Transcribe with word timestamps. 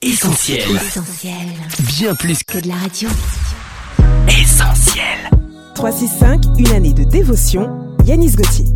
Essentiel. 0.00 0.60
Essentiel. 0.76 1.34
Bien 1.98 2.14
plus 2.14 2.44
Que 2.44 2.60
de 2.60 2.68
la 2.68 2.76
radio. 2.76 3.08
essentiel. 4.28 5.02
365, 5.74 6.40
une 6.56 6.70
année 6.70 6.92
de 6.92 7.02
dévotion. 7.02 7.68
Yanis 8.06 8.36
Gauthier. 8.36 8.66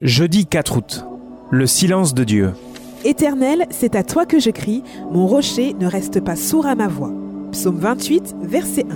Jeudi 0.00 0.46
4 0.46 0.76
août. 0.76 1.04
Le 1.52 1.68
silence 1.68 2.14
de 2.14 2.24
Dieu. 2.24 2.52
Éternel, 3.04 3.66
c'est 3.70 3.94
à 3.94 4.02
toi 4.02 4.26
que 4.26 4.40
je 4.40 4.50
crie. 4.50 4.82
Mon 5.12 5.28
rocher 5.28 5.76
ne 5.78 5.86
reste 5.86 6.20
pas 6.20 6.34
sourd 6.34 6.66
à 6.66 6.74
ma 6.74 6.88
voix. 6.88 7.12
Psaume 7.52 7.78
28, 7.78 8.34
verset 8.42 8.86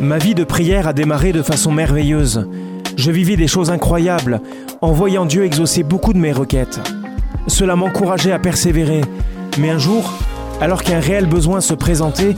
1. 0.00 0.04
Ma 0.04 0.18
vie 0.18 0.36
de 0.36 0.44
prière 0.44 0.86
a 0.86 0.92
démarré 0.92 1.32
de 1.32 1.42
façon 1.42 1.72
merveilleuse. 1.72 2.48
Je 2.96 3.10
vivais 3.10 3.36
des 3.36 3.48
choses 3.48 3.70
incroyables 3.72 4.40
en 4.80 4.92
voyant 4.92 5.26
Dieu 5.26 5.44
exaucer 5.44 5.82
beaucoup 5.82 6.12
de 6.12 6.18
mes 6.18 6.30
requêtes. 6.32 6.78
Cela 7.48 7.74
m'encourageait 7.74 8.30
à 8.32 8.38
persévérer. 8.38 9.00
Mais 9.58 9.70
un 9.70 9.78
jour, 9.78 10.12
alors 10.60 10.82
qu'un 10.82 11.00
réel 11.00 11.26
besoin 11.26 11.60
se 11.60 11.74
présentait, 11.74 12.34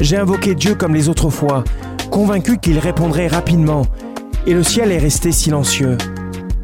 j'ai 0.00 0.16
invoqué 0.16 0.54
Dieu 0.54 0.74
comme 0.74 0.94
les 0.94 1.08
autres 1.08 1.30
fois, 1.30 1.64
convaincu 2.10 2.58
qu'il 2.58 2.78
répondrait 2.78 3.28
rapidement. 3.28 3.86
Et 4.46 4.54
le 4.54 4.62
ciel 4.62 4.92
est 4.92 4.98
resté 4.98 5.32
silencieux. 5.32 5.96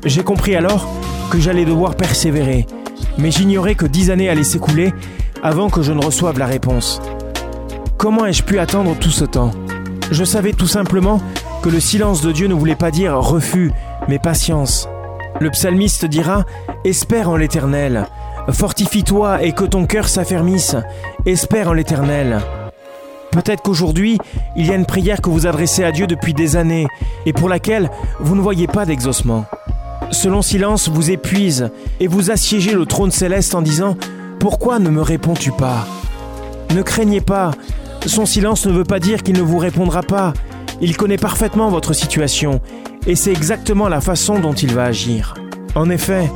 J'ai 0.04 0.22
compris 0.22 0.56
alors 0.56 0.88
que 1.30 1.38
j'allais 1.38 1.64
devoir 1.64 1.94
persévérer. 1.94 2.66
Mais 3.18 3.30
j'ignorais 3.30 3.74
que 3.74 3.86
dix 3.86 4.10
années 4.10 4.28
allaient 4.28 4.44
s'écouler 4.44 4.92
avant 5.42 5.70
que 5.70 5.82
je 5.82 5.92
ne 5.92 6.04
reçoive 6.04 6.38
la 6.38 6.46
réponse. 6.46 7.00
Comment 7.96 8.26
ai-je 8.26 8.42
pu 8.42 8.58
attendre 8.58 8.96
tout 8.98 9.10
ce 9.10 9.24
temps? 9.24 9.50
Je 10.10 10.24
savais 10.24 10.52
tout 10.52 10.66
simplement 10.66 11.20
que 11.62 11.68
le 11.68 11.80
silence 11.80 12.22
de 12.22 12.32
Dieu 12.32 12.48
ne 12.48 12.54
voulait 12.54 12.74
pas 12.74 12.90
dire 12.90 13.16
refus, 13.16 13.72
mais 14.08 14.18
patience. 14.18 14.88
Le 15.40 15.50
psalmiste 15.50 16.06
dira 16.06 16.44
Espère 16.84 17.28
en 17.28 17.36
l'Éternel. 17.36 18.06
Fortifie-toi 18.52 19.42
et 19.42 19.52
que 19.52 19.64
ton 19.64 19.86
cœur 19.86 20.08
s'affermisse. 20.08 20.76
Espère 21.26 21.68
en 21.68 21.72
l'Éternel. 21.72 22.40
Peut-être 23.30 23.62
qu'aujourd'hui, 23.62 24.18
il 24.56 24.66
y 24.66 24.70
a 24.70 24.74
une 24.74 24.86
prière 24.86 25.20
que 25.20 25.30
vous 25.30 25.46
adressez 25.46 25.84
à 25.84 25.92
Dieu 25.92 26.06
depuis 26.06 26.34
des 26.34 26.56
années 26.56 26.86
et 27.26 27.32
pour 27.32 27.48
laquelle 27.48 27.90
vous 28.18 28.34
ne 28.34 28.40
voyez 28.40 28.66
pas 28.66 28.86
d'exaucement. 28.86 29.44
Ce 30.10 30.28
long 30.28 30.42
silence 30.42 30.88
vous 30.88 31.10
épuise 31.10 31.70
et 32.00 32.08
vous 32.08 32.30
assiégez 32.30 32.72
le 32.72 32.86
trône 32.86 33.12
céleste 33.12 33.54
en 33.54 33.62
disant 33.62 33.96
Pourquoi 34.40 34.80
ne 34.80 34.90
me 34.90 35.02
réponds-tu 35.02 35.52
pas? 35.52 35.86
Ne 36.74 36.82
craignez 36.82 37.20
pas, 37.20 37.52
son 38.06 38.26
silence 38.26 38.66
ne 38.66 38.72
veut 38.72 38.84
pas 38.84 38.98
dire 38.98 39.22
qu'il 39.22 39.36
ne 39.36 39.42
vous 39.42 39.58
répondra 39.58 40.02
pas. 40.02 40.32
Il 40.80 40.96
connaît 40.96 41.18
parfaitement 41.18 41.68
votre 41.68 41.92
situation 41.92 42.60
et 43.06 43.14
c'est 43.14 43.32
exactement 43.32 43.88
la 43.88 44.00
façon 44.00 44.40
dont 44.40 44.54
il 44.54 44.74
va 44.74 44.84
agir. 44.84 45.34
En 45.76 45.88
effet, 45.90 46.30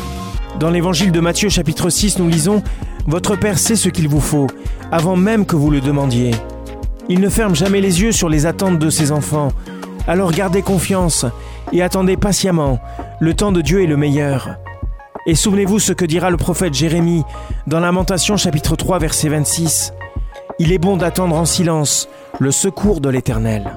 dans 0.59 0.71
l'évangile 0.71 1.13
de 1.13 1.21
Matthieu 1.21 1.49
chapitre 1.49 1.91
6, 1.91 2.19
nous 2.19 2.29
lisons 2.29 2.63
Votre 3.07 3.37
Père 3.37 3.59
sait 3.59 3.77
ce 3.77 3.89
qu'il 3.89 4.09
vous 4.09 4.21
faut, 4.21 4.47
avant 4.93 5.17
même 5.17 5.47
que 5.47 5.57
vous 5.57 5.71
le 5.71 5.81
demandiez. 5.81 6.31
Il 7.09 7.21
ne 7.21 7.29
ferme 7.29 7.55
jamais 7.55 7.81
les 7.81 8.03
yeux 8.03 8.13
sur 8.13 8.29
les 8.29 8.47
attentes 8.47 8.79
de 8.79 8.91
ses 8.91 9.13
enfants. 9.13 9.49
Alors 10.07 10.33
gardez 10.33 10.63
confiance 10.63 11.27
et 11.73 11.83
attendez 11.83 12.17
patiemment. 12.17 12.79
Le 13.21 13.35
temps 13.35 13.53
de 13.53 13.61
Dieu 13.61 13.83
est 13.83 13.87
le 13.87 13.97
meilleur. 13.97 14.57
Et 15.27 15.35
souvenez-vous 15.35 15.79
ce 15.79 15.93
que 15.93 16.05
dira 16.05 16.31
le 16.31 16.37
prophète 16.37 16.75
Jérémie 16.75 17.25
dans 17.67 17.81
Lamentation 17.81 18.37
chapitre 18.37 18.77
3 18.77 18.99
verset 18.99 19.29
26. 19.29 19.93
Il 20.59 20.73
est 20.73 20.79
bon 20.79 20.97
d'attendre 20.97 21.37
en 21.37 21.47
silence 21.47 22.09
le 22.39 22.51
secours 22.51 23.01
de 23.01 23.09
l'Éternel. 23.09 23.77